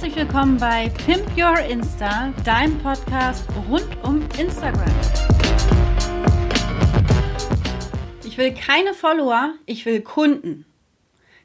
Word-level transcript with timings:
Herzlich 0.00 0.16
willkommen 0.16 0.56
bei 0.56 0.88
Pimp 1.04 1.26
Your 1.36 1.58
Insta, 1.58 2.32
deinem 2.42 2.78
Podcast 2.78 3.44
rund 3.68 3.86
um 4.02 4.22
Instagram. 4.38 4.90
Ich 8.24 8.38
will 8.38 8.54
keine 8.54 8.94
Follower, 8.94 9.52
ich 9.66 9.84
will 9.84 10.00
Kunden. 10.00 10.64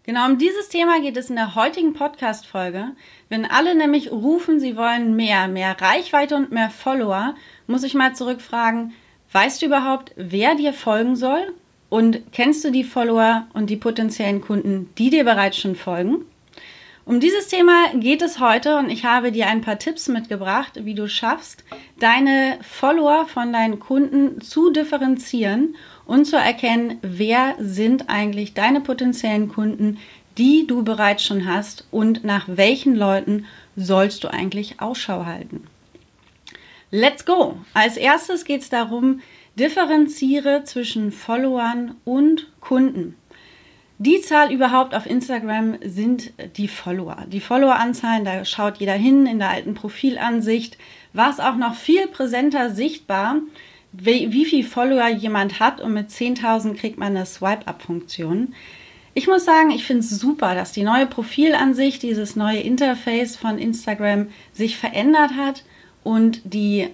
Genau 0.04 0.26
um 0.28 0.38
dieses 0.38 0.70
Thema 0.70 1.02
geht 1.02 1.18
es 1.18 1.30
in 1.30 1.36
der 1.36 1.56
heutigen 1.56 1.92
Podcast-Folge. 1.92 2.92
Wenn 3.28 3.44
alle 3.44 3.76
nämlich 3.76 4.10
rufen, 4.14 4.62
sie 4.62 4.78
wollen 4.78 5.18
mehr, 5.18 5.50
mehr 5.50 5.76
Reichweite 5.82 6.38
und 6.38 6.54
mehr 6.54 6.70
Follower, 6.70 7.36
muss 7.68 7.84
ich 7.84 7.94
mal 7.94 8.16
zurückfragen, 8.16 8.94
weißt 9.34 9.62
du 9.62 9.66
überhaupt, 9.66 10.14
wer 10.16 10.56
dir 10.56 10.72
folgen 10.72 11.18
soll? 11.18 11.54
Und 11.90 12.32
kennst 12.32 12.64
du 12.64 12.72
die 12.72 12.86
Follower 12.86 13.48
und 13.54 13.70
die 13.70 13.76
potenziellen 13.76 14.40
Kunden, 14.40 14.92
die 14.98 15.10
dir 15.10 15.26
bereits 15.26 15.58
schon 15.58 15.76
folgen? 15.76 16.24
Um 17.06 17.20
dieses 17.20 17.50
Thema 17.50 17.90
geht 17.94 18.24
es 18.24 18.40
heute 18.40 18.78
und 18.78 18.90
ich 18.90 19.06
habe 19.06 19.32
dir 19.32 19.46
ein 19.46 19.62
paar 19.62 19.78
Tipps 19.78 20.08
mitgebracht, 20.08 20.72
wie 20.86 20.96
du 20.96 21.08
schaffst, 21.08 21.64
deine 22.00 22.58
Follower 22.64 23.28
von 23.28 23.54
deinen 23.54 23.80
Kunden 23.80 24.42
zu 24.42 24.72
differenzieren 24.72 25.76
und 26.08 26.26
zu 26.26 26.36
erkennen, 26.36 26.98
wer 27.04 27.54
sind 27.60 28.10
eigentlich 28.10 28.56
deine 28.56 28.82
potenziellen 28.82 29.50
Kunden, 29.50 30.00
die 30.40 30.66
du 30.66 30.84
bereits 30.84 31.24
schon 31.24 31.46
hast 31.46 31.86
und 31.92 32.24
nach 32.24 32.48
welchen 32.48 32.96
Leuten 32.96 33.46
sollst 33.76 34.24
du 34.24 34.30
eigentlich 34.30 34.82
Ausschau 34.82 35.28
halten. 35.28 35.68
Let's 36.90 37.24
go! 37.24 37.60
Als 37.76 37.98
erstes 37.98 38.46
geht 38.46 38.62
es 38.62 38.70
darum, 38.70 39.22
differenziere 39.60 40.64
zwischen 40.64 41.12
Followern 41.12 41.98
und 42.04 42.52
Kunden. 42.62 43.16
Die 43.98 44.20
Zahl 44.20 44.52
überhaupt 44.52 44.94
auf 44.94 45.06
Instagram 45.06 45.78
sind 45.82 46.34
die 46.58 46.68
Follower. 46.68 47.26
Die 47.28 47.40
Followeranzahlen, 47.40 48.26
da 48.26 48.44
schaut 48.44 48.78
jeder 48.78 48.94
hin 48.94 49.26
in 49.26 49.40
der 49.40 49.52
alten 49.52 49.74
Profilansicht, 49.74 50.78
war 51.14 51.30
es 51.30 51.40
auch 51.40 51.56
noch 51.56 51.76
viel 51.76 52.08
präsenter 52.08 52.72
sichtbar, 52.72 53.38
wie, 53.94 54.34
wie 54.34 54.44
viel 54.44 54.66
Follower 54.66 55.08
jemand 55.08 55.62
hat 55.62 55.80
und 55.80 55.94
mit 55.94 56.10
10.000 56.10 56.76
kriegt 56.76 56.98
man 56.98 57.16
eine 57.16 57.26
Swipe-Up-Funktion. 57.26 58.54
Ich 59.14 59.28
muss 59.28 59.46
sagen, 59.46 59.72
ich 59.72 59.86
finde 59.86 60.02
es 60.02 60.10
super, 60.10 60.56
dass 60.56 60.74
die 60.74 60.84
neue 60.84 61.06
Profilansicht, 61.06 62.04
dieses 62.04 62.36
neue 62.36 62.60
Interface 62.60 63.38
von 63.38 63.58
Instagram 63.58 64.28
sich 64.52 64.76
verändert 64.76 65.32
hat 65.38 65.64
und 66.04 66.42
die 66.44 66.90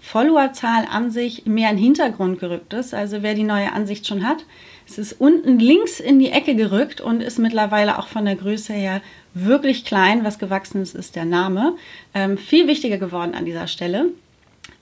Followerzahl 0.00 0.86
an 0.90 1.10
sich 1.10 1.44
mehr 1.44 1.70
in 1.70 1.76
den 1.76 1.84
Hintergrund 1.84 2.38
gerückt 2.38 2.72
ist. 2.72 2.94
Also 2.94 3.22
wer 3.22 3.34
die 3.34 3.42
neue 3.42 3.72
Ansicht 3.74 4.06
schon 4.06 4.26
hat, 4.26 4.46
es 4.86 4.98
ist 4.98 5.14
unten 5.14 5.58
links 5.58 5.98
in 5.98 6.18
die 6.18 6.30
Ecke 6.30 6.54
gerückt 6.54 7.00
und 7.00 7.20
ist 7.20 7.38
mittlerweile 7.38 7.98
auch 7.98 8.06
von 8.06 8.24
der 8.24 8.36
Größe 8.36 8.72
her 8.72 9.02
wirklich 9.34 9.84
klein. 9.84 10.24
Was 10.24 10.38
gewachsen 10.38 10.80
ist, 10.80 10.94
ist 10.94 11.16
der 11.16 11.24
Name. 11.24 11.74
Ähm, 12.14 12.38
viel 12.38 12.68
wichtiger 12.68 12.96
geworden 12.96 13.34
an 13.34 13.44
dieser 13.44 13.66
Stelle. 13.66 14.10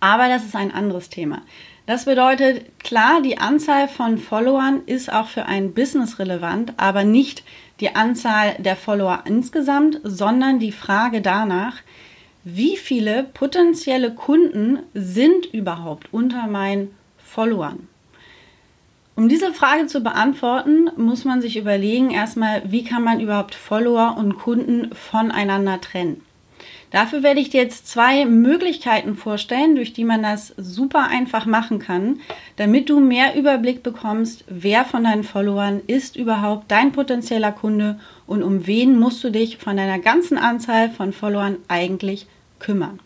Aber 0.00 0.28
das 0.28 0.44
ist 0.44 0.55
ein 0.55 0.72
anderes 0.72 1.08
Thema. 1.08 1.42
Das 1.86 2.05
bedeutet, 2.05 2.78
klar, 2.78 3.20
die 3.22 3.38
Anzahl 3.38 3.88
von 3.88 4.19
Followern 4.19 4.82
ist 4.86 5.12
auch 5.12 5.28
für 5.28 5.47
ein 5.47 5.72
Business 5.72 6.19
relevant, 6.19 6.75
aber 6.77 7.05
nicht 7.05 7.42
die 7.80 7.94
Anzahl 7.94 8.56
der 8.58 8.77
Follower 8.77 9.25
insgesamt, 9.27 10.00
sondern 10.02 10.58
die 10.58 10.72
Frage 10.72 11.20
danach, 11.20 11.77
wie 12.42 12.77
viele 12.77 13.25
potenzielle 13.25 14.14
Kunden 14.14 14.80
sind 14.92 15.47
überhaupt 15.47 16.12
unter 16.12 16.47
meinen 16.47 16.94
Followern? 17.19 17.88
Um 19.16 19.28
diese 19.28 19.52
Frage 19.52 19.86
zu 19.86 20.00
beantworten, 20.00 20.90
muss 20.96 21.24
man 21.24 21.40
sich 21.40 21.56
überlegen, 21.56 22.10
erstmal, 22.10 22.62
wie 22.70 22.82
kann 22.82 23.04
man 23.04 23.20
überhaupt 23.20 23.54
Follower 23.54 24.16
und 24.18 24.38
Kunden 24.38 24.92
voneinander 24.92 25.80
trennen. 25.80 26.20
Dafür 26.90 27.22
werde 27.22 27.40
ich 27.40 27.50
dir 27.50 27.60
jetzt 27.60 27.88
zwei 27.88 28.24
Möglichkeiten 28.24 29.16
vorstellen, 29.16 29.74
durch 29.74 29.92
die 29.92 30.04
man 30.04 30.22
das 30.22 30.54
super 30.56 31.08
einfach 31.08 31.44
machen 31.44 31.80
kann, 31.80 32.20
damit 32.56 32.88
du 32.88 33.00
mehr 33.00 33.36
Überblick 33.36 33.82
bekommst, 33.82 34.44
wer 34.48 34.84
von 34.84 35.04
deinen 35.04 35.24
Followern 35.24 35.80
ist 35.86 36.14
überhaupt 36.14 36.70
dein 36.70 36.92
potenzieller 36.92 37.50
Kunde 37.53 37.98
und 38.26 38.42
um 38.44 38.66
wen 38.66 38.98
musst 38.98 39.22
du 39.24 39.30
dich 39.30 39.58
von 39.58 39.76
deiner 39.76 39.98
ganzen 39.98 40.38
Anzahl 40.38 40.88
von 40.88 41.12
Followern 41.12 41.56
eigentlich 41.66 42.26
kümmern. 42.60 43.00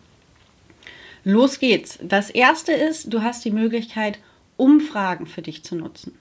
Los 1.24 1.58
geht's. 1.58 1.98
Das 2.02 2.28
erste 2.30 2.72
ist, 2.72 3.12
du 3.12 3.22
hast 3.22 3.44
die 3.44 3.50
Möglichkeit, 3.50 4.18
Umfragen 4.58 5.26
für 5.26 5.40
dich 5.40 5.64
zu 5.64 5.74
nutzen. 5.76 6.18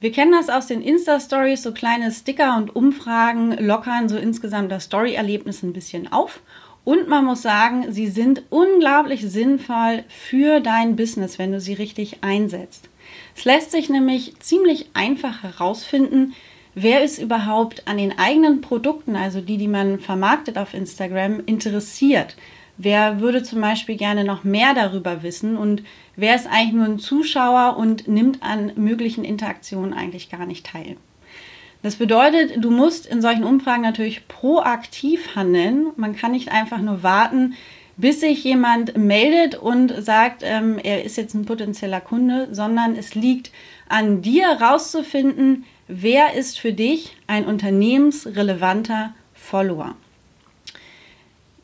Wir 0.00 0.12
kennen 0.12 0.30
das 0.30 0.48
aus 0.48 0.68
den 0.68 0.80
Insta-Stories, 0.80 1.64
so 1.64 1.72
kleine 1.72 2.12
Sticker 2.12 2.56
und 2.56 2.76
Umfragen 2.76 3.52
lockern 3.58 4.08
so 4.08 4.16
insgesamt 4.16 4.70
das 4.70 4.84
Story-Erlebnis 4.84 5.64
ein 5.64 5.72
bisschen 5.72 6.12
auf. 6.12 6.40
Und 6.84 7.08
man 7.08 7.24
muss 7.24 7.42
sagen, 7.42 7.92
sie 7.92 8.06
sind 8.06 8.42
unglaublich 8.48 9.28
sinnvoll 9.28 10.04
für 10.08 10.60
dein 10.60 10.94
Business, 10.94 11.38
wenn 11.40 11.50
du 11.50 11.60
sie 11.60 11.74
richtig 11.74 12.18
einsetzt. 12.22 12.88
Es 13.36 13.44
lässt 13.44 13.72
sich 13.72 13.88
nämlich 13.88 14.38
ziemlich 14.38 14.90
einfach 14.94 15.42
herausfinden, 15.42 16.34
wer 16.74 17.02
ist 17.02 17.18
überhaupt 17.18 17.88
an 17.88 17.98
den 17.98 18.18
eigenen 18.18 18.60
Produkten, 18.60 19.16
also 19.16 19.40
die, 19.40 19.56
die 19.56 19.68
man 19.68 19.98
vermarktet 19.98 20.58
auf 20.58 20.74
Instagram, 20.74 21.40
interessiert. 21.44 22.36
Wer 22.80 23.20
würde 23.20 23.42
zum 23.42 23.60
Beispiel 23.60 23.96
gerne 23.96 24.22
noch 24.22 24.44
mehr 24.44 24.72
darüber 24.72 25.24
wissen 25.24 25.56
und 25.56 25.82
wer 26.14 26.36
ist 26.36 26.46
eigentlich 26.46 26.74
nur 26.74 26.84
ein 26.84 27.00
Zuschauer 27.00 27.76
und 27.76 28.06
nimmt 28.06 28.40
an 28.44 28.70
möglichen 28.76 29.24
Interaktionen 29.24 29.92
eigentlich 29.92 30.30
gar 30.30 30.46
nicht 30.46 30.64
teil? 30.64 30.96
Das 31.82 31.96
bedeutet, 31.96 32.62
du 32.62 32.70
musst 32.70 33.06
in 33.06 33.20
solchen 33.20 33.42
Umfragen 33.42 33.82
natürlich 33.82 34.28
proaktiv 34.28 35.34
handeln. 35.34 35.88
Man 35.96 36.14
kann 36.14 36.32
nicht 36.32 36.52
einfach 36.52 36.78
nur 36.78 37.02
warten, 37.02 37.54
bis 37.96 38.20
sich 38.20 38.44
jemand 38.44 38.96
meldet 38.96 39.56
und 39.56 39.92
sagt, 40.04 40.42
ähm, 40.44 40.78
er 40.78 41.04
ist 41.04 41.16
jetzt 41.16 41.34
ein 41.34 41.46
potenzieller 41.46 42.00
Kunde, 42.00 42.48
sondern 42.52 42.94
es 42.94 43.16
liegt 43.16 43.50
an 43.88 44.22
dir 44.22 44.56
herauszufinden, 44.56 45.64
wer 45.88 46.34
ist 46.34 46.60
für 46.60 46.72
dich 46.72 47.16
ein 47.26 47.44
unternehmensrelevanter 47.44 49.14
Follower. 49.34 49.96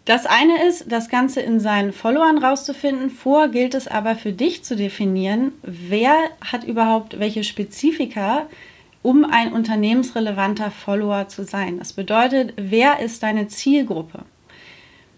Das 0.05 0.27
eine 0.27 0.67
ist, 0.67 0.93
das 0.93 1.09
Ganze 1.09 1.41
in 1.41 1.61
seinen 1.61 1.93
Followern 1.93 2.37
rauszufinden. 2.37 3.09
Vor 3.09 3.49
gilt 3.49 3.75
es 3.75 3.89
aber 3.89 4.17
für 4.17 4.33
dich 4.33 4.63
zu 4.63 4.77
definieren, 4.77 5.53
wer 5.63 6.15
hat 6.45 6.65
überhaupt 6.65 7.19
welche 7.19 7.43
Spezifika, 7.43 8.47
um 9.03 9.25
ein 9.25 9.53
unternehmensrelevanter 9.53 10.71
Follower 10.71 11.29
zu 11.29 11.45
sein. 11.45 11.79
Das 11.79 11.95
bedeutet, 11.95 12.53
wer 12.57 13.01
ist 13.01 13.23
deine 13.23 13.49
Zielgruppe? 13.49 14.25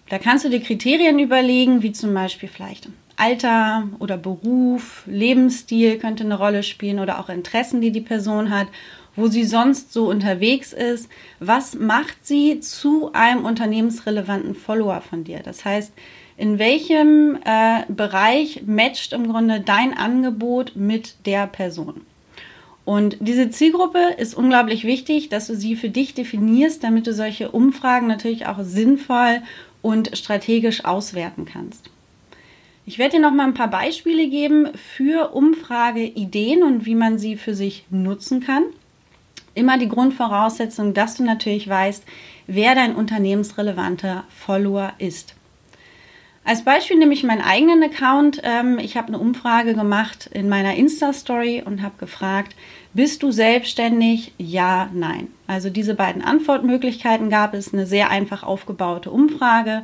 Da 0.09 0.19
kannst 0.19 0.45
du 0.45 0.51
dir 0.51 0.61
Kriterien 0.61 1.19
überlegen, 1.19 1.83
wie 1.83 1.93
zum 1.93 2.15
Beispiel 2.15 2.49
vielleicht 2.49 2.89
Alter 3.17 3.89
oder 3.99 4.17
Beruf, 4.17 5.03
Lebensstil 5.07 5.99
könnte 5.99 6.23
eine 6.23 6.39
Rolle 6.39 6.63
spielen 6.63 7.01
oder 7.01 7.19
auch 7.19 7.29
Interessen, 7.29 7.81
die 7.81 7.91
die 7.91 8.01
Person 8.01 8.51
hat 8.51 8.69
wo 9.17 9.29
sie 9.29 9.45
sonst 9.45 9.93
so 9.93 10.09
unterwegs 10.09 10.73
ist. 10.73 11.09
Was 11.41 11.75
macht 11.75 12.27
sie 12.27 12.61
zu 12.61 13.13
einem 13.13 13.45
unternehmensrelevanten 13.45 14.55
Follower 14.55 15.01
von 15.01 15.25
dir? 15.25 15.41
Das 15.43 15.65
heißt, 15.65 15.93
in 16.37 16.59
welchem 16.59 17.39
äh, 17.45 17.85
Bereich 17.89 18.63
matcht 18.67 19.15
im 19.15 19.29
Grunde 19.29 19.61
dein 19.61 19.97
Angebot 19.97 20.77
mit 20.77 21.27
der 21.27 21.47
Person? 21.47 22.03
Und 22.85 23.17
diese 23.19 23.51
Zielgruppe 23.51 24.15
ist 24.19 24.35
unglaublich 24.35 24.85
wichtig, 24.85 25.29
dass 25.29 25.49
du 25.49 25.57
sie 25.57 25.75
für 25.75 25.89
dich 25.89 26.15
definierst, 26.15 26.85
damit 26.85 27.09
du 27.09 27.15
solche 27.15 27.51
Umfragen 27.51 28.07
natürlich 28.07 28.47
auch 28.47 28.59
sinnvoll 28.63 29.43
und 29.83 30.17
strategisch 30.17 30.85
auswerten 30.85 31.47
kannst. 31.47 31.91
Ich 32.85 32.99
werde 32.99 33.17
dir 33.17 33.23
noch 33.23 33.33
mal 33.33 33.49
ein 33.49 33.55
paar 33.55 33.71
Beispiele 33.71 34.29
geben 34.29 34.69
für 34.77 35.35
Umfrageideen 35.35 36.63
und 36.63 36.87
wie 36.87 36.95
man 36.95 37.19
sie 37.19 37.37
für 37.37 37.55
sich 37.55 37.85
nutzen 37.91 38.41
kann 38.41 38.63
immer 39.57 39.79
die 39.79 39.89
Grundvoraussetzung, 39.89 40.95
dass 40.95 41.17
du 41.17 41.25
natürlich 41.25 41.69
weißt, 41.69 42.05
wer 42.47 42.75
dein 42.75 42.95
unternehmensrelevanter 42.95 44.25
Follower 44.29 44.93
ist. 44.99 45.35
Als 46.45 46.63
Beispiel 46.63 46.97
nehme 46.97 47.13
ich 47.13 47.25
meinen 47.25 47.41
eigenen 47.41 47.83
Account. 47.83 48.41
Ähm, 48.45 48.79
ich 48.79 48.97
habe 48.97 49.09
eine 49.09 49.19
Umfrage 49.19 49.75
gemacht 49.75 50.31
in 50.33 50.49
meiner 50.49 50.77
Insta-Story 50.77 51.65
und 51.67 51.83
habe 51.83 51.97
gefragt, 51.99 52.55
bist 52.95 53.25
du 53.25 53.33
selbstständig? 53.33 54.33
Ja, 54.39 54.89
nein. 54.95 55.27
Also 55.49 55.71
diese 55.71 55.97
beiden 55.97 56.23
Antwortmöglichkeiten 56.23 57.31
gab 57.31 57.53
es, 57.53 57.75
eine 57.75 57.85
sehr 57.85 58.11
einfach 58.11 58.45
aufgebaute 58.45 59.11
Umfrage. 59.11 59.83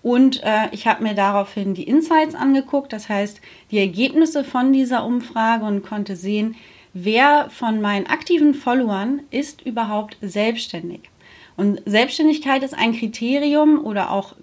Und 0.00 0.44
äh, 0.44 0.68
ich 0.70 0.86
habe 0.86 1.02
mir 1.02 1.14
daraufhin 1.14 1.74
die 1.74 1.82
Insights 1.82 2.36
angeguckt, 2.36 2.92
das 2.92 3.08
heißt 3.08 3.40
die 3.72 3.78
Ergebnisse 3.80 4.44
von 4.44 4.72
dieser 4.72 5.04
Umfrage 5.04 5.64
und 5.64 5.82
konnte 5.82 6.14
sehen, 6.14 6.54
wer 6.98 7.50
von 7.50 7.82
meinen 7.82 8.06
aktiven 8.06 8.54
Followern 8.54 9.20
ist 9.30 9.60
überhaupt 9.60 10.16
selbstständig. 10.22 11.10
Und 11.54 11.82
Selbstständigkeit 11.84 12.62
ist 12.62 12.72
ein 12.76 12.94
Kriterium 12.94 13.84
oder 13.84 14.10
auch 14.10 14.34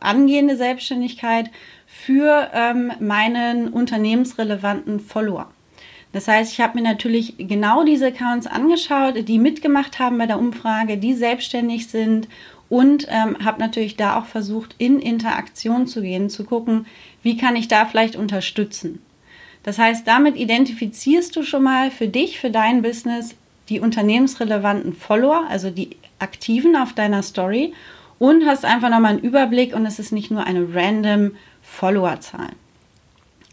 angehende 0.00 0.56
Selbstständigkeit 0.56 1.50
für 1.86 2.50
ähm, 2.54 2.92
meinen 3.00 3.68
unternehmensrelevanten 3.68 5.00
Follower. 5.00 5.50
Das 6.12 6.28
heißt, 6.28 6.52
ich 6.52 6.60
habe 6.60 6.78
mir 6.78 6.84
natürlich 6.84 7.34
genau 7.36 7.84
diese 7.84 8.06
Accounts 8.06 8.46
angeschaut, 8.46 9.28
die 9.28 9.38
mitgemacht 9.38 9.98
haben 9.98 10.16
bei 10.16 10.26
der 10.26 10.38
Umfrage, 10.38 10.96
die 10.96 11.12
selbstständig 11.12 11.88
sind 11.88 12.26
und 12.70 13.06
ähm, 13.10 13.36
habe 13.44 13.60
natürlich 13.60 13.96
da 13.96 14.18
auch 14.18 14.24
versucht, 14.24 14.74
in 14.78 14.98
Interaktion 14.98 15.86
zu 15.86 16.00
gehen, 16.00 16.30
zu 16.30 16.44
gucken, 16.44 16.86
wie 17.22 17.36
kann 17.36 17.56
ich 17.56 17.68
da 17.68 17.84
vielleicht 17.84 18.16
unterstützen. 18.16 19.02
Das 19.68 19.78
heißt, 19.78 20.08
damit 20.08 20.36
identifizierst 20.36 21.36
du 21.36 21.42
schon 21.42 21.62
mal 21.62 21.90
für 21.90 22.08
dich, 22.08 22.40
für 22.40 22.48
dein 22.48 22.80
Business 22.80 23.34
die 23.68 23.80
unternehmensrelevanten 23.80 24.94
Follower, 24.94 25.44
also 25.46 25.68
die 25.68 25.90
aktiven 26.18 26.74
auf 26.74 26.94
deiner 26.94 27.22
Story 27.22 27.74
und 28.18 28.46
hast 28.46 28.64
einfach 28.64 28.88
nochmal 28.88 29.10
einen 29.10 29.22
Überblick 29.22 29.74
und 29.74 29.84
es 29.84 29.98
ist 29.98 30.10
nicht 30.10 30.30
nur 30.30 30.44
eine 30.44 30.74
random 30.74 31.32
Followerzahl. 31.60 32.48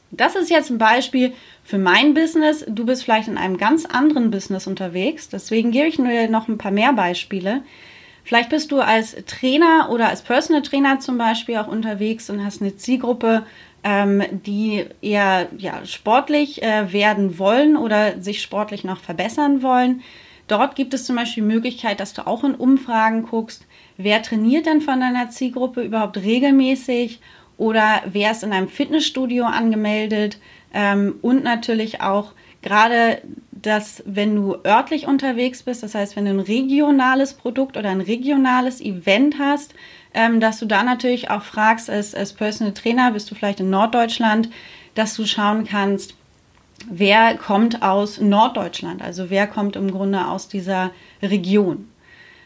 Das 0.10 0.38
ist 0.38 0.50
jetzt 0.50 0.70
ein 0.70 0.78
Beispiel 0.78 1.34
für 1.66 1.80
mein 1.80 2.14
Business. 2.14 2.64
Du 2.66 2.86
bist 2.86 3.04
vielleicht 3.04 3.28
in 3.28 3.38
einem 3.38 3.58
ganz 3.58 3.86
anderen 3.86 4.32
Business 4.32 4.68
unterwegs. 4.68 5.28
Deswegen 5.28 5.72
gebe 5.72 5.88
ich 5.88 6.00
nur 6.00 6.28
noch 6.30 6.48
ein 6.48 6.58
paar 6.58 6.72
mehr 6.72 6.94
Beispiele. 6.94 7.62
Vielleicht 8.24 8.52
bist 8.52 8.72
du 8.72 8.80
als 8.80 9.18
Trainer 9.26 9.90
oder 9.92 10.08
als 10.08 10.22
Personal 10.22 10.62
Trainer 10.62 11.02
zum 11.02 11.18
Beispiel 11.18 11.58
auch 11.58 11.68
unterwegs 11.68 12.30
und 12.30 12.46
hast 12.46 12.62
eine 12.62 12.78
Zielgruppe, 12.78 13.46
ähm, 13.86 14.24
die 14.32 14.84
eher 15.02 15.48
ja, 15.58 15.86
sportlich 15.86 16.64
äh, 16.64 16.92
werden 16.92 17.38
wollen 17.38 17.78
oder 17.78 18.20
sich 18.20 18.42
sportlich 18.42 18.84
noch 18.84 19.00
verbessern 19.00 19.62
wollen. 19.62 20.02
Dort 20.48 20.76
gibt 20.76 20.94
es 20.96 21.06
zum 21.06 21.16
Beispiel 21.16 21.44
die 21.44 21.54
Möglichkeit, 21.54 22.00
dass 22.00 22.14
du 22.14 22.26
auch 22.26 22.44
in 22.44 22.56
Umfragen 22.56 23.24
guckst, 23.24 23.66
wer 23.98 24.24
trainiert 24.24 24.66
denn 24.66 24.82
von 24.82 25.00
deiner 25.00 25.30
Zielgruppe 25.30 25.84
überhaupt 25.84 26.18
regelmäßig 26.18 27.20
oder 27.58 28.02
wer 28.06 28.32
ist 28.32 28.44
in 28.44 28.52
einem 28.52 28.68
Fitnessstudio 28.68 29.46
angemeldet 29.46 30.40
ähm, 30.74 31.16
und 31.22 31.44
natürlich 31.44 32.02
auch 32.02 32.34
gerade 32.64 33.22
dass 33.66 34.04
wenn 34.06 34.36
du 34.36 34.58
örtlich 34.64 35.08
unterwegs 35.08 35.64
bist, 35.64 35.82
das 35.82 35.96
heißt, 35.96 36.16
wenn 36.16 36.26
du 36.26 36.32
ein 36.32 36.40
regionales 36.40 37.34
Produkt 37.34 37.78
oder 37.78 37.90
ein 37.90 38.02
regionales 38.02 38.80
Event 38.80 39.40
hast, 39.40 39.74
ähm, 40.16 40.40
dass 40.40 40.60
du 40.60 40.66
da 40.66 40.82
natürlich 40.82 41.30
auch 41.30 41.44
fragst, 41.44 41.90
als, 41.90 42.16
als 42.16 42.34
Personal 42.34 42.74
Trainer, 42.74 43.12
bist 43.12 43.30
du 43.30 43.36
vielleicht 43.36 43.60
in 43.60 43.70
Norddeutschland, 43.70 44.50
dass 44.96 45.16
du 45.16 45.26
schauen 45.26 45.66
kannst, 45.66 46.16
wer 46.90 47.38
kommt 47.38 47.84
aus 47.84 48.20
Norddeutschland, 48.20 49.02
also 49.02 49.30
wer 49.30 49.46
kommt 49.46 49.76
im 49.76 49.92
Grunde 49.92 50.26
aus 50.26 50.48
dieser 50.48 50.92
Region. 51.22 51.90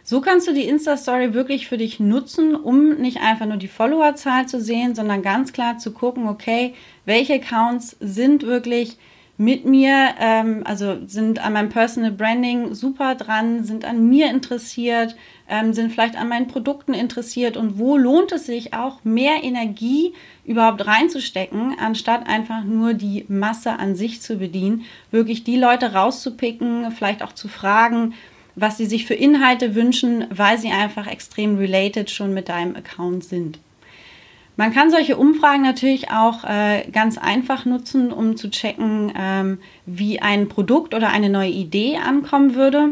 So 0.04 0.22
kannst 0.22 0.48
du 0.48 0.54
die 0.54 0.68
Insta-Story 0.68 1.36
wirklich 1.36 1.68
für 1.68 1.78
dich 1.78 2.00
nutzen, 2.00 2.56
um 2.56 2.96
nicht 2.96 3.22
einfach 3.22 3.46
nur 3.46 3.58
die 3.58 3.68
Followerzahl 3.68 4.48
zu 4.48 4.60
sehen, 4.60 4.96
sondern 4.96 5.22
ganz 5.22 5.54
klar 5.54 5.78
zu 5.78 5.92
gucken, 5.92 6.28
okay, 6.28 6.74
welche 7.06 7.36
Accounts 7.36 7.96
sind 8.00 8.44
wirklich 8.44 8.98
mit 9.40 9.66
mir, 9.66 10.16
ähm, 10.20 10.64
also 10.66 10.98
sind 11.08 11.40
an 11.40 11.54
meinem 11.54 11.70
Personal 11.70 12.12
Branding 12.12 12.76
super 12.76 13.16
dran, 13.16 13.64
sind 13.64 13.86
an 13.86 14.10
mir 14.10 14.30
interessiert, 14.30 15.16
ähm, 15.48 15.72
sind 15.72 15.94
vielleicht 15.94 16.18
an 16.18 16.28
meinen 16.28 16.48
Produkten 16.48 16.94
interessiert 16.94 17.56
und 17.56 17.80
wo 17.80 17.96
lohnt 17.96 18.34
es 18.34 18.48
sich 18.48 18.74
auch 18.74 19.06
mehr 19.06 19.42
Energie 19.42 20.14
überhaupt 20.44 20.86
reinzustecken, 20.86 21.78
anstatt 21.80 22.28
einfach 22.28 22.66
nur 22.66 22.94
die 22.94 23.24
Masse 23.30 23.80
an 23.80 23.96
sich 23.96 24.22
zu 24.22 24.36
bedienen, 24.36 24.84
wirklich 25.10 25.46
die 25.46 25.58
Leute 25.58 25.94
rauszupicken, 25.94 26.92
vielleicht 26.92 27.24
auch 27.24 27.32
zu 27.32 27.48
fragen, 27.48 28.16
was 28.56 28.76
sie 28.76 28.88
sich 28.88 29.06
für 29.06 29.14
Inhalte 29.14 29.74
wünschen, 29.74 30.26
weil 30.32 30.58
sie 30.58 30.72
einfach 30.72 31.08
extrem 31.08 31.58
related 31.58 32.10
schon 32.12 32.34
mit 32.34 32.50
deinem 32.50 32.76
Account 32.76 33.24
sind. 33.24 33.58
Man 34.60 34.74
kann 34.74 34.92
solche 34.92 35.16
Umfragen 35.16 35.62
natürlich 35.62 36.12
auch 36.12 36.44
äh, 36.44 36.84
ganz 36.92 37.18
einfach 37.18 37.64
nutzen, 37.64 38.12
um 38.12 38.36
zu 38.36 38.50
checken, 38.50 39.10
ähm, 39.18 39.60
wie 39.86 40.22
ein 40.22 40.50
Produkt 40.50 40.94
oder 40.94 41.12
eine 41.12 41.30
neue 41.30 41.50
Idee 41.50 41.96
ankommen 41.96 42.56
würde. 42.56 42.90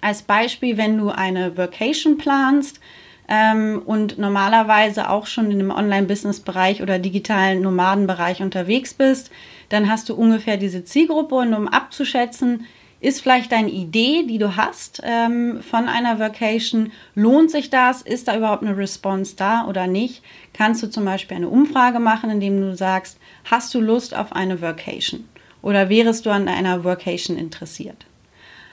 Als 0.00 0.22
Beispiel, 0.22 0.78
wenn 0.78 0.98
du 0.98 1.10
eine 1.10 1.56
Vacation 1.56 2.18
planst 2.18 2.80
ähm, 3.28 3.80
und 3.86 4.18
normalerweise 4.18 5.10
auch 5.10 5.28
schon 5.28 5.52
in 5.52 5.60
dem 5.60 5.70
Online-Business-Bereich 5.70 6.82
oder 6.82 6.98
digitalen 6.98 7.62
Nomadenbereich 7.62 8.42
unterwegs 8.42 8.92
bist, 8.92 9.30
dann 9.68 9.88
hast 9.88 10.08
du 10.08 10.16
ungefähr 10.16 10.56
diese 10.56 10.82
Zielgruppe 10.82 11.36
und 11.36 11.54
um 11.54 11.68
abzuschätzen, 11.68 12.66
ist 13.00 13.22
vielleicht 13.22 13.52
deine 13.52 13.70
Idee, 13.70 14.24
die 14.24 14.38
du 14.38 14.56
hast 14.56 15.00
ähm, 15.04 15.62
von 15.62 15.88
einer 15.88 16.18
Vacation, 16.18 16.92
lohnt 17.14 17.50
sich 17.50 17.70
das? 17.70 18.02
Ist 18.02 18.28
da 18.28 18.36
überhaupt 18.36 18.62
eine 18.62 18.76
Response 18.76 19.36
da 19.36 19.66
oder 19.66 19.86
nicht? 19.86 20.22
Kannst 20.52 20.82
du 20.82 20.90
zum 20.90 21.06
Beispiel 21.06 21.38
eine 21.38 21.48
Umfrage 21.48 21.98
machen, 21.98 22.30
indem 22.30 22.60
du 22.60 22.76
sagst, 22.76 23.18
hast 23.50 23.74
du 23.74 23.80
Lust 23.80 24.14
auf 24.14 24.32
eine 24.32 24.60
Vacation? 24.60 25.26
Oder 25.62 25.88
wärest 25.88 26.26
du 26.26 26.30
an 26.30 26.48
einer 26.48 26.84
Vacation 26.84 27.38
interessiert? 27.38 28.06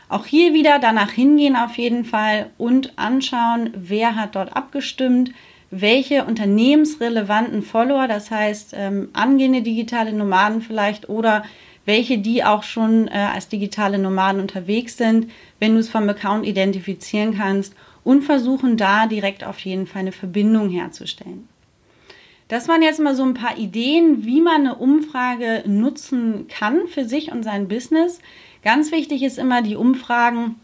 Auch 0.09 0.25
hier 0.25 0.53
wieder 0.53 0.79
danach 0.79 1.12
hingehen 1.12 1.56
auf 1.56 1.77
jeden 1.77 2.06
Fall 2.06 2.50
und 2.57 2.97
anschauen, 2.97 3.71
wer 3.75 4.15
hat 4.15 4.35
dort 4.35 4.56
abgestimmt, 4.56 5.31
welche 5.69 6.24
unternehmensrelevanten 6.24 7.62
Follower, 7.62 8.07
das 8.07 8.31
heißt 8.31 8.74
ähm, 8.77 9.09
angehende 9.12 9.62
digitale 9.62 10.13
Nomaden 10.13 10.62
vielleicht 10.62 11.09
oder 11.09 11.44
welche 11.88 12.18
die 12.18 12.44
auch 12.44 12.63
schon 12.63 13.07
äh, 13.07 13.12
als 13.12 13.48
digitale 13.48 13.98
Nomaden 13.98 14.42
unterwegs 14.42 14.98
sind, 14.98 15.31
wenn 15.60 15.74
du 15.74 15.80
es 15.80 15.88
vom 15.88 16.07
Account 16.10 16.45
identifizieren 16.45 17.38
kannst 17.38 17.74
und 18.04 18.24
versuchen 18.24 18.75
da 18.75 19.07
direkt 19.07 19.45
auf 19.45 19.57
jeden 19.60 19.88
Fall 19.88 20.01
eine 20.01 20.12
Verbindung 20.12 20.69
herzustellen. 20.69 21.48
Das 22.50 22.68
waren 22.68 22.81
jetzt 22.81 23.00
mal 23.00 23.16
so 23.16 23.24
ein 23.24 23.34
paar 23.34 23.57
Ideen, 23.57 24.25
wie 24.25 24.42
man 24.42 24.62
eine 24.62 24.75
Umfrage 24.75 25.63
nutzen 25.66 26.48
kann 26.50 26.88
für 26.88 27.06
sich 27.06 27.31
und 27.31 27.44
sein 27.44 27.69
Business. 27.69 28.19
Ganz 28.63 28.92
wichtig 28.92 29.24
ist 29.24 29.38
immer, 29.38 29.62
die 29.62 29.78
Umfragen 29.78 30.56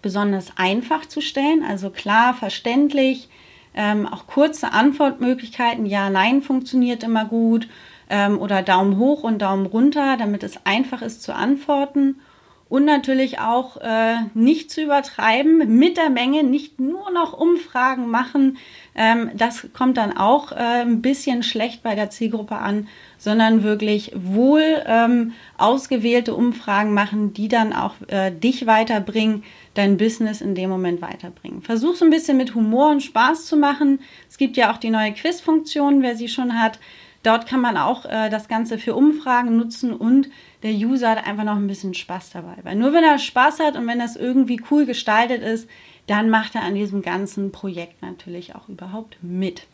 besonders 0.00 0.56
einfach 0.56 1.04
zu 1.04 1.20
stellen, 1.20 1.62
also 1.62 1.90
klar, 1.90 2.32
verständlich, 2.32 3.28
ähm, 3.74 4.06
auch 4.06 4.26
kurze 4.26 4.72
Antwortmöglichkeiten. 4.72 5.84
Ja, 5.84 6.08
nein 6.08 6.40
funktioniert 6.40 7.02
immer 7.02 7.26
gut 7.26 7.68
ähm, 8.12 8.38
oder 8.38 8.62
Daumen 8.62 8.98
hoch 8.98 9.24
und 9.24 9.40
Daumen 9.40 9.66
runter, 9.66 10.16
damit 10.18 10.44
es 10.44 10.66
einfach 10.66 11.02
ist 11.02 11.22
zu 11.22 11.34
antworten. 11.34 12.20
Und 12.68 12.86
natürlich 12.86 13.38
auch 13.38 13.76
äh, 13.82 14.14
nicht 14.32 14.70
zu 14.70 14.82
übertreiben 14.82 15.78
mit 15.78 15.98
der 15.98 16.08
Menge, 16.08 16.42
nicht 16.42 16.80
nur 16.80 17.10
noch 17.10 17.38
Umfragen 17.38 18.08
machen. 18.08 18.56
Ähm, 18.94 19.30
das 19.34 19.66
kommt 19.74 19.98
dann 19.98 20.16
auch 20.16 20.52
äh, 20.52 20.80
ein 20.80 21.02
bisschen 21.02 21.42
schlecht 21.42 21.82
bei 21.82 21.94
der 21.94 22.08
Zielgruppe 22.08 22.56
an, 22.56 22.88
sondern 23.18 23.62
wirklich 23.62 24.12
wohl 24.14 24.82
ähm, 24.86 25.32
ausgewählte 25.58 26.34
Umfragen 26.34 26.94
machen, 26.94 27.34
die 27.34 27.48
dann 27.48 27.74
auch 27.74 27.94
äh, 28.08 28.30
dich 28.30 28.66
weiterbringen, 28.66 29.44
dein 29.74 29.98
Business 29.98 30.40
in 30.40 30.54
dem 30.54 30.70
Moment 30.70 31.02
weiterbringen. 31.02 31.60
Versuch 31.60 31.94
so 31.94 32.06
ein 32.06 32.10
bisschen 32.10 32.38
mit 32.38 32.54
Humor 32.54 32.90
und 32.90 33.02
Spaß 33.02 33.44
zu 33.44 33.58
machen. 33.58 34.00
Es 34.30 34.38
gibt 34.38 34.56
ja 34.56 34.72
auch 34.72 34.78
die 34.78 34.90
neue 34.90 35.12
Quiz-Funktion, 35.12 36.00
wer 36.00 36.16
sie 36.16 36.28
schon 36.28 36.58
hat. 36.58 36.78
Dort 37.22 37.46
kann 37.46 37.60
man 37.60 37.76
auch 37.76 38.04
äh, 38.04 38.30
das 38.30 38.48
Ganze 38.48 38.78
für 38.78 38.94
Umfragen 38.94 39.56
nutzen 39.56 39.92
und 39.92 40.28
der 40.62 40.72
User 40.72 41.10
hat 41.10 41.26
einfach 41.26 41.44
noch 41.44 41.56
ein 41.56 41.68
bisschen 41.68 41.94
Spaß 41.94 42.30
dabei. 42.30 42.56
Weil 42.62 42.76
nur 42.76 42.92
wenn 42.92 43.04
er 43.04 43.18
Spaß 43.18 43.60
hat 43.60 43.76
und 43.76 43.86
wenn 43.86 43.98
das 43.98 44.16
irgendwie 44.16 44.60
cool 44.70 44.86
gestaltet 44.86 45.42
ist, 45.42 45.68
dann 46.06 46.30
macht 46.30 46.54
er 46.54 46.62
an 46.62 46.74
diesem 46.74 47.02
ganzen 47.02 47.52
Projekt 47.52 48.02
natürlich 48.02 48.54
auch 48.56 48.68
überhaupt 48.68 49.18
mit. 49.22 49.66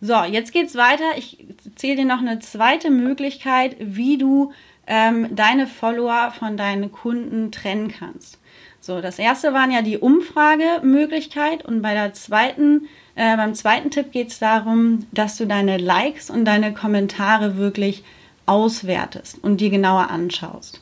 So, 0.00 0.22
jetzt 0.24 0.52
geht's 0.52 0.76
weiter. 0.76 1.04
Ich 1.16 1.44
zähle 1.76 1.96
dir 1.96 2.04
noch 2.06 2.20
eine 2.20 2.38
zweite 2.40 2.90
Möglichkeit, 2.90 3.76
wie 3.78 4.18
du 4.18 4.52
ähm, 4.86 5.36
deine 5.36 5.66
Follower 5.66 6.32
von 6.36 6.56
deinen 6.56 6.90
Kunden 6.90 7.52
trennen 7.52 7.92
kannst. 7.96 8.40
So, 8.80 9.00
das 9.02 9.18
erste 9.18 9.52
waren 9.52 9.70
ja 9.70 9.82
die 9.82 9.98
Umfragemöglichkeit 9.98 11.64
und 11.64 11.82
bei 11.82 11.92
der 11.92 12.14
zweiten 12.14 12.88
äh, 13.14 13.36
beim 13.36 13.54
zweiten 13.54 13.90
Tipp 13.90 14.12
geht 14.12 14.28
es 14.28 14.38
darum, 14.38 15.06
dass 15.12 15.36
du 15.36 15.46
deine 15.46 15.78
Likes 15.78 16.30
und 16.30 16.44
deine 16.44 16.72
Kommentare 16.72 17.56
wirklich 17.56 18.04
auswertest 18.46 19.42
und 19.42 19.60
dir 19.60 19.70
genauer 19.70 20.10
anschaust. 20.10 20.80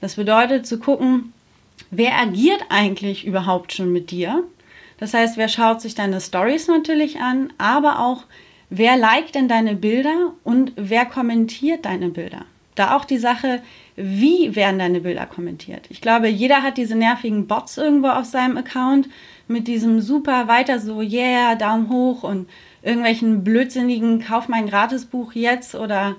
Das 0.00 0.16
bedeutet 0.16 0.66
zu 0.66 0.78
gucken, 0.78 1.32
wer 1.90 2.18
agiert 2.18 2.62
eigentlich 2.68 3.26
überhaupt 3.26 3.72
schon 3.72 3.92
mit 3.92 4.10
dir. 4.10 4.44
Das 4.98 5.14
heißt, 5.14 5.36
wer 5.36 5.48
schaut 5.48 5.80
sich 5.80 5.94
deine 5.94 6.20
Stories 6.20 6.66
natürlich 6.66 7.20
an, 7.20 7.52
aber 7.58 8.00
auch 8.00 8.24
wer 8.70 8.96
liked 8.96 9.34
denn 9.34 9.48
deine 9.48 9.76
Bilder 9.76 10.32
und 10.44 10.72
wer 10.76 11.06
kommentiert 11.06 11.84
deine 11.84 12.08
Bilder. 12.08 12.44
Da 12.74 12.96
auch 12.96 13.04
die 13.04 13.18
Sache, 13.18 13.62
wie 13.96 14.54
werden 14.54 14.78
deine 14.78 15.00
Bilder 15.00 15.26
kommentiert. 15.26 15.86
Ich 15.88 16.00
glaube, 16.00 16.28
jeder 16.28 16.62
hat 16.62 16.76
diese 16.76 16.94
nervigen 16.94 17.48
Bots 17.48 17.76
irgendwo 17.76 18.08
auf 18.08 18.24
seinem 18.24 18.56
Account 18.56 19.08
mit 19.48 19.66
diesem 19.66 20.00
super 20.00 20.48
weiter 20.48 20.78
so, 20.78 21.00
yeah, 21.00 21.54
Daumen 21.54 21.88
hoch 21.90 22.22
und 22.22 22.48
irgendwelchen 22.82 23.44
blödsinnigen 23.44 24.20
Kauf 24.20 24.48
mein 24.48 24.68
Gratisbuch 24.68 25.32
jetzt 25.32 25.74
oder 25.74 26.16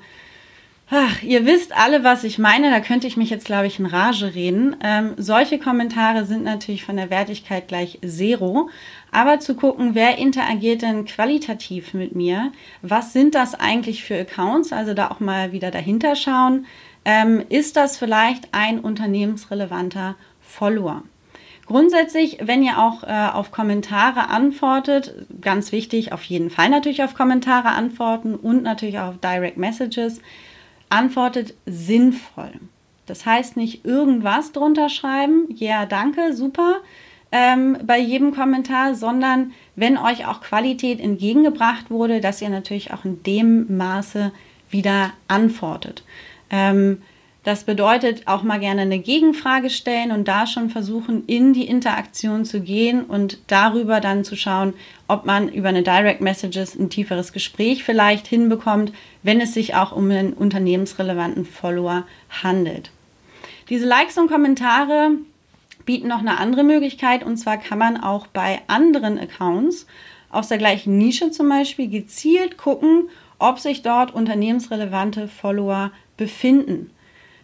ach, 0.90 1.22
ihr 1.22 1.46
wisst 1.46 1.76
alle, 1.76 2.04
was 2.04 2.24
ich 2.24 2.40
meine. 2.40 2.72
Da 2.72 2.80
könnte 2.80 3.08
ich 3.08 3.18
mich 3.18 3.30
jetzt, 3.30 3.46
glaube 3.46 3.68
ich, 3.68 3.80
in 3.80 3.86
Rage 3.86 4.34
reden. 4.34 4.76
Ähm, 4.84 5.14
solche 5.18 5.60
Kommentare 5.60 6.26
sind 6.26 6.44
natürlich 6.44 6.84
von 6.84 6.98
der 6.98 7.10
Wertigkeit 7.10 7.68
gleich 7.68 8.00
Zero. 8.06 8.70
Aber 9.12 9.40
zu 9.40 9.56
gucken, 9.56 9.96
wer 9.96 10.18
interagiert 10.18 10.82
denn 10.82 11.06
qualitativ 11.06 11.94
mit 11.94 12.16
mir? 12.16 12.52
Was 12.82 13.14
sind 13.14 13.36
das 13.36 13.56
eigentlich 13.56 14.04
für 14.04 14.16
Accounts? 14.16 14.74
Also 14.74 14.94
da 14.94 15.12
auch 15.12 15.20
mal 15.20 15.52
wieder 15.52 15.72
dahinter 15.72 16.16
schauen. 16.16 16.66
Ähm, 17.06 17.44
ist 17.50 17.76
das 17.76 17.98
vielleicht 17.98 18.50
ein 18.54 18.80
unternehmensrelevanter 18.80 20.16
Follower? 20.42 21.04
Grundsätzlich, 21.70 22.40
wenn 22.42 22.64
ihr 22.64 22.80
auch 22.80 23.04
äh, 23.04 23.30
auf 23.32 23.52
Kommentare 23.52 24.30
antwortet, 24.30 25.14
ganz 25.40 25.72
wichtig, 25.72 26.12
auf 26.14 26.24
jeden 26.24 26.50
Fall 26.50 26.68
natürlich 26.68 27.04
auf 27.04 27.14
Kommentare 27.14 27.68
antworten 27.68 28.34
und 28.34 28.64
natürlich 28.64 28.98
auch 28.98 29.10
auf 29.10 29.20
Direct 29.20 29.58
Messages, 29.58 30.20
antwortet 30.90 31.54
sinnvoll. 31.68 32.54
Das 33.06 33.28
heißt 33.28 33.56
nicht 33.56 33.86
irgendwas 33.86 34.52
drunter 34.52 34.90
schreiben, 34.90 35.46
ja, 35.54 35.86
danke, 35.86 36.34
super, 36.34 36.78
ähm, 37.32 37.78
bei 37.84 38.00
jedem 38.00 38.34
Kommentar, 38.34 38.96
sondern 38.96 39.52
wenn 39.76 40.00
euch 40.00 40.26
auch 40.26 40.42
Qualität 40.42 41.00
entgegengebracht 41.00 41.92
wurde, 41.92 42.20
dass 42.20 42.42
ihr 42.42 42.50
natürlich 42.50 42.92
auch 42.94 43.06
in 43.06 43.22
dem 43.22 43.78
Maße 43.78 44.32
wieder 44.72 45.12
antwortet. 45.28 46.04
Ähm, 46.50 47.04
das 47.44 47.64
bedeutet 47.64 48.28
auch 48.28 48.44
mal 48.44 48.60
gerne 48.60 48.82
eine 48.82 49.00
Gegenfrage 49.00 49.70
stellen 49.70 50.12
und 50.12 50.28
da 50.28 50.46
schon 50.46 50.70
versuchen, 50.70 51.24
in 51.26 51.54
die 51.54 51.68
Interaktion 51.68 52.44
zu 52.44 52.60
gehen 52.60 53.06
und 53.06 53.40
darüber 53.48 54.02
dann 54.02 54.26
zu 54.26 54.36
schauen, 54.36 54.74
ob 55.08 55.26
man 55.26 55.48
über 55.48 55.70
eine 55.70 55.82
Direct 55.82 56.20
Messages 56.20 56.76
ein 56.76 56.90
tieferes 56.90 57.32
Gespräch 57.32 57.84
vielleicht 57.86 58.28
hinbekommt, 58.28 58.92
wenn 59.24 59.40
es 59.40 59.54
sich 59.54 59.74
auch 59.74 59.94
um 59.94 60.12
einen 60.12 60.34
unternehmensrelevanten 60.34 61.46
Follower 61.46 62.06
handelt. 62.44 62.92
Diese 63.70 63.86
Likes 63.86 64.18
und 64.18 64.30
Kommentare 64.30 65.12
bieten 65.86 66.10
noch 66.10 66.20
eine 66.20 66.40
andere 66.40 66.64
Möglichkeit 66.64 67.24
und 67.24 67.38
zwar 67.38 67.58
kann 67.58 67.80
man 67.80 67.98
auch 67.98 68.28
bei 68.28 68.60
anderen 68.68 69.18
Accounts 69.18 69.88
aus 70.30 70.50
der 70.50 70.58
gleichen 70.58 70.98
Nische 70.98 71.32
zum 71.32 71.48
Beispiel 71.48 71.90
gezielt 71.90 72.58
gucken, 72.58 73.10
ob 73.40 73.60
sich 73.60 73.82
dort 73.82 74.14
unternehmensrelevante 74.14 75.30
Follower 75.30 75.92
befinden. 76.18 76.92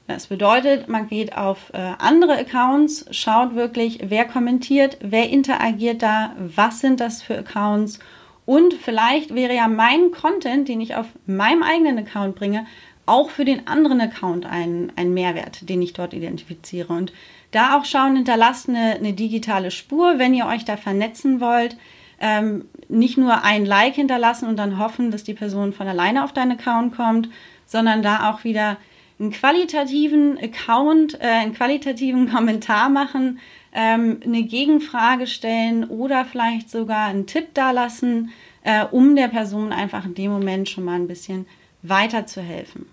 Das 0.08 0.28
bedeutet, 0.28 0.88
man 0.88 1.08
geht 1.08 1.36
auf 1.36 1.72
äh, 1.74 1.78
andere 1.98 2.38
Accounts, 2.38 3.06
schaut 3.10 3.56
wirklich, 3.56 4.00
wer 4.04 4.26
kommentiert, 4.26 4.98
wer 5.02 5.30
interagiert 5.30 6.04
da, 6.04 6.36
was 6.38 6.80
sind 6.80 7.00
das 7.00 7.24
für 7.24 7.38
Accounts 7.38 8.00
und 8.46 8.76
vielleicht 8.76 9.34
wäre 9.34 9.56
ja 9.56 9.68
mein 9.68 10.12
Content, 10.12 10.68
den 10.68 10.80
ich 10.82 10.96
auf 10.96 11.08
meinem 11.26 11.64
eigenen 11.64 11.98
Account 11.98 12.36
bringe, 12.36 12.66
auch 13.08 13.30
für 13.30 13.46
den 13.46 13.68
anderen 13.68 14.02
Account 14.02 14.46
ein, 14.46 14.92
ein 14.96 15.14
Mehrwert, 15.14 15.70
den 15.70 15.82
ich 15.82 15.94
dort 15.94 16.14
identifiziere. 16.14 16.94
Und 16.94 17.12
da 17.52 17.78
auch 17.78 17.86
schauen, 17.86 18.16
hinterlasst 18.16 18.70
eine, 18.70 18.96
eine 18.96 19.14
digitale 19.14 19.72
Spur, 19.72 20.18
wenn 20.18 20.34
ihr 20.34 20.48
euch 20.48 20.66
da 20.66 20.78
vernetzen 20.78 21.40
wollt. 21.40 21.78
Ähm, 22.20 22.66
nicht 22.88 23.18
nur 23.18 23.44
ein 23.44 23.66
Like 23.66 23.96
hinterlassen 23.96 24.48
und 24.48 24.58
dann 24.58 24.80
hoffen, 24.80 25.12
dass 25.12 25.24
die 25.24 25.34
Person 25.34 25.74
von 25.74 25.88
alleine 25.88 26.24
auf 26.24 26.34
deinen 26.34 26.54
Account 26.54 26.96
kommt, 26.96 27.30
sondern 27.66 28.04
da 28.04 28.32
auch 28.32 28.44
wieder 28.44 28.78
einen 29.20 29.32
qualitativen 29.32 30.38
Account, 30.38 31.20
äh, 31.22 31.28
einen 31.28 31.54
qualitativen 31.54 32.30
Kommentar 32.34 32.90
machen, 32.90 33.40
ähm, 33.74 34.20
eine 34.24 34.44
Gegenfrage 34.44 35.28
stellen 35.28 35.86
oder 35.86 36.26
vielleicht 36.26 36.70
sogar 36.70 37.08
einen 37.08 37.28
Tipp 37.28 37.54
dalassen, 37.54 38.32
äh, 38.64 38.86
um 38.86 39.16
der 39.16 39.28
Person 39.28 39.72
einfach 39.72 40.06
in 40.06 40.16
dem 40.16 40.32
Moment 40.32 40.70
schon 40.70 40.86
mal 40.86 40.96
ein 40.96 41.08
bisschen 41.08 41.46
weiterzuhelfen. 41.82 42.88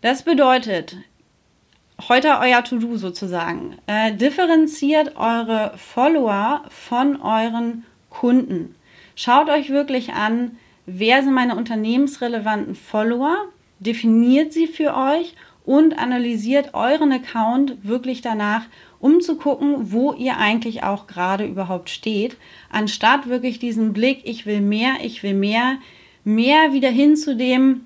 Das 0.00 0.24
bedeutet, 0.24 0.96
heute 2.08 2.38
euer 2.40 2.64
To-Do 2.64 2.96
sozusagen. 2.96 3.76
Äh, 3.86 4.12
differenziert 4.14 5.16
eure 5.16 5.74
Follower 5.76 6.64
von 6.68 7.20
euren 7.20 7.84
Kunden. 8.10 8.74
Schaut 9.14 9.48
euch 9.48 9.70
wirklich 9.70 10.12
an, 10.14 10.58
wer 10.86 11.22
sind 11.22 11.34
meine 11.34 11.54
unternehmensrelevanten 11.54 12.74
Follower 12.74 13.46
definiert 13.82 14.52
sie 14.52 14.66
für 14.66 14.96
euch 14.96 15.34
und 15.64 15.98
analysiert 15.98 16.74
euren 16.74 17.12
Account 17.12 17.76
wirklich 17.82 18.20
danach, 18.20 18.64
um 19.00 19.20
zu 19.20 19.36
gucken, 19.36 19.92
wo 19.92 20.12
ihr 20.12 20.38
eigentlich 20.38 20.82
auch 20.82 21.06
gerade 21.06 21.44
überhaupt 21.44 21.90
steht, 21.90 22.36
anstatt 22.70 23.28
wirklich 23.28 23.58
diesen 23.58 23.92
Blick, 23.92 24.22
ich 24.24 24.46
will 24.46 24.60
mehr, 24.60 24.94
ich 25.02 25.22
will 25.22 25.34
mehr, 25.34 25.78
mehr 26.24 26.72
wieder 26.72 26.90
hin 26.90 27.16
zu 27.16 27.36
dem, 27.36 27.82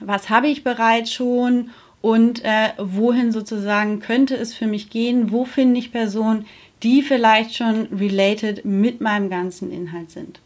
was 0.00 0.30
habe 0.30 0.48
ich 0.48 0.64
bereits 0.64 1.12
schon 1.12 1.70
und 2.00 2.44
äh, 2.44 2.70
wohin 2.78 3.32
sozusagen 3.32 4.00
könnte 4.00 4.36
es 4.36 4.54
für 4.54 4.66
mich 4.66 4.90
gehen, 4.90 5.30
wo 5.30 5.44
finde 5.44 5.78
ich 5.78 5.92
Personen, 5.92 6.46
die 6.82 7.02
vielleicht 7.02 7.54
schon 7.54 7.86
related 7.92 8.64
mit 8.64 9.00
meinem 9.00 9.30
ganzen 9.30 9.70
Inhalt 9.70 10.10
sind. 10.10 10.40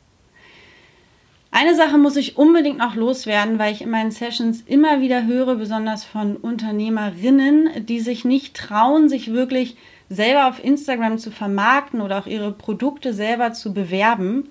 Eine 1.59 1.75
Sache 1.75 1.97
muss 1.97 2.17
ich 2.17 2.37
unbedingt 2.37 2.77
noch 2.77 2.97
loswerden, 2.97 3.59
weil 3.59 3.73
ich 3.73 3.81
in 3.81 3.89
meinen 3.89 4.11
Sessions 4.11 4.63
immer 4.67 5.01
wieder 5.01 5.25
höre, 5.25 5.55
besonders 5.55 6.05
von 6.05 6.37
Unternehmerinnen, 6.37 7.87
die 7.87 8.01
sich 8.01 8.27
nicht 8.27 8.55
trauen, 8.55 9.09
sich 9.09 9.33
wirklich 9.33 9.79
selber 10.11 10.49
auf 10.49 10.63
Instagram 10.63 11.17
zu 11.17 11.31
vermarkten 11.31 12.03
oder 12.03 12.19
auch 12.19 12.27
ihre 12.27 12.53
Produkte 12.53 13.15
selber 13.15 13.55
zu 13.55 13.73
bewerben. 13.73 14.51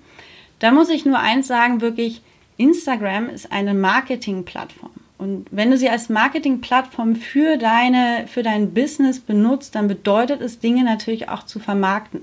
Da 0.58 0.72
muss 0.72 0.88
ich 0.88 1.06
nur 1.06 1.20
eins 1.20 1.46
sagen, 1.46 1.80
wirklich, 1.80 2.22
Instagram 2.56 3.28
ist 3.28 3.52
eine 3.52 3.74
Marketingplattform. 3.74 4.90
Und 5.16 5.46
wenn 5.52 5.70
du 5.70 5.78
sie 5.78 5.88
als 5.88 6.08
Marketingplattform 6.08 7.14
für 7.14 7.56
deine, 7.56 8.24
für 8.26 8.42
dein 8.42 8.74
Business 8.74 9.20
benutzt, 9.20 9.76
dann 9.76 9.86
bedeutet 9.86 10.40
es, 10.40 10.58
Dinge 10.58 10.82
natürlich 10.82 11.28
auch 11.28 11.44
zu 11.44 11.60
vermarkten. 11.60 12.22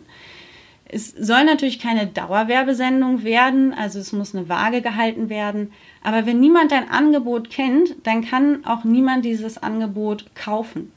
Es 0.85 1.11
soll 1.11 1.45
natürlich 1.45 1.79
keine 1.79 2.07
Dauerwerbesendung 2.07 3.23
werden, 3.23 3.73
also 3.73 3.99
es 3.99 4.11
muss 4.11 4.35
eine 4.35 4.49
Waage 4.49 4.81
gehalten 4.81 5.29
werden. 5.29 5.71
Aber 6.03 6.25
wenn 6.25 6.39
niemand 6.39 6.71
dein 6.71 6.89
Angebot 6.89 7.49
kennt, 7.49 7.95
dann 8.03 8.23
kann 8.23 8.65
auch 8.65 8.83
niemand 8.83 9.25
dieses 9.25 9.57
Angebot 9.57 10.35
kaufen. 10.35 10.91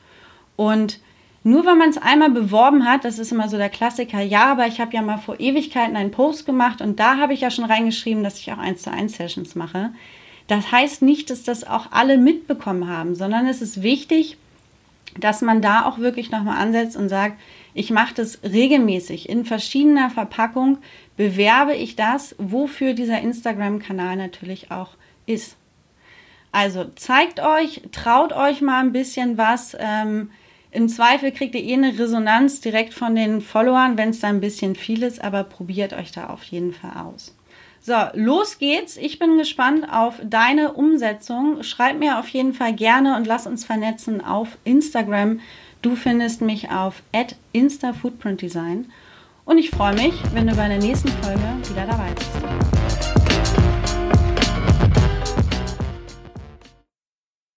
Und 0.56 1.00
nur 1.44 1.64
weil 1.64 1.76
man 1.76 1.90
es 1.90 1.98
einmal 1.98 2.30
beworben 2.30 2.84
hat, 2.84 3.04
das 3.04 3.20
ist 3.20 3.30
immer 3.30 3.48
so 3.48 3.56
der 3.56 3.68
Klassiker, 3.68 4.20
ja, 4.20 4.50
aber 4.50 4.66
ich 4.66 4.80
habe 4.80 4.92
ja 4.94 5.00
mal 5.00 5.18
vor 5.18 5.38
Ewigkeiten 5.38 5.94
einen 5.94 6.10
Post 6.10 6.44
gemacht 6.44 6.80
und 6.80 6.98
da 6.98 7.18
habe 7.18 7.34
ich 7.34 7.42
ja 7.42 7.52
schon 7.52 7.64
reingeschrieben, 7.64 8.24
dass 8.24 8.40
ich 8.40 8.52
auch 8.52 8.58
1 8.58 8.82
zu 8.82 8.90
1 8.90 9.16
Sessions 9.16 9.54
mache. 9.54 9.92
Das 10.48 10.72
heißt 10.72 11.02
nicht, 11.02 11.30
dass 11.30 11.44
das 11.44 11.64
auch 11.64 11.92
alle 11.92 12.18
mitbekommen 12.18 12.88
haben, 12.88 13.14
sondern 13.14 13.46
es 13.46 13.62
ist 13.62 13.82
wichtig, 13.82 14.38
dass 15.20 15.40
man 15.40 15.62
da 15.62 15.84
auch 15.86 15.98
wirklich 15.98 16.32
nochmal 16.32 16.60
ansetzt 16.60 16.96
und 16.96 17.08
sagt, 17.08 17.38
ich 17.76 17.90
mache 17.90 18.14
das 18.14 18.40
regelmäßig 18.42 19.28
in 19.28 19.44
verschiedener 19.44 20.08
Verpackung, 20.08 20.78
bewerbe 21.18 21.74
ich 21.74 21.94
das, 21.94 22.34
wofür 22.38 22.94
dieser 22.94 23.20
Instagram-Kanal 23.20 24.16
natürlich 24.16 24.70
auch 24.70 24.90
ist. 25.26 25.56
Also 26.52 26.86
zeigt 26.96 27.38
euch, 27.38 27.82
traut 27.92 28.32
euch 28.32 28.62
mal 28.62 28.80
ein 28.80 28.92
bisschen 28.92 29.36
was. 29.36 29.76
Ähm, 29.78 30.30
Im 30.70 30.88
Zweifel 30.88 31.32
kriegt 31.32 31.54
ihr 31.54 31.62
eh 31.62 31.74
eine 31.74 31.98
Resonanz 31.98 32.62
direkt 32.62 32.94
von 32.94 33.14
den 33.14 33.42
Followern, 33.42 33.98
wenn 33.98 34.08
es 34.08 34.20
da 34.20 34.28
ein 34.28 34.40
bisschen 34.40 34.74
viel 34.74 35.02
ist, 35.02 35.22
aber 35.22 35.44
probiert 35.44 35.92
euch 35.92 36.12
da 36.12 36.28
auf 36.28 36.44
jeden 36.44 36.72
Fall 36.72 36.92
aus. 37.04 37.36
So, 37.82 37.94
los 38.14 38.58
geht's. 38.58 38.96
Ich 38.96 39.18
bin 39.18 39.36
gespannt 39.36 39.86
auf 39.92 40.18
deine 40.24 40.72
Umsetzung. 40.72 41.62
Schreib 41.62 41.98
mir 41.98 42.18
auf 42.18 42.28
jeden 42.28 42.54
Fall 42.54 42.72
gerne 42.72 43.16
und 43.16 43.26
lass 43.26 43.46
uns 43.46 43.66
vernetzen 43.66 44.24
auf 44.24 44.56
Instagram 44.64 45.40
Du 45.86 45.94
findest 45.94 46.40
mich 46.40 46.68
auf 46.68 47.00
instafootprintdesign 47.52 48.86
und 49.44 49.58
ich 49.58 49.70
freue 49.70 49.94
mich, 49.94 50.14
wenn 50.34 50.48
du 50.48 50.56
bei 50.56 50.66
der 50.66 50.78
nächsten 50.78 51.10
Folge 51.22 51.38
wieder 51.70 51.86
dabei 51.86 52.10
bist. 52.12 52.65